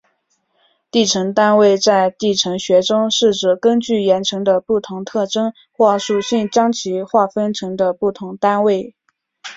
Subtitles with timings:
[0.89, 8.95] 地层单位在地层学中是指根据岩层的不同特征或属性将其划分成的不同单位。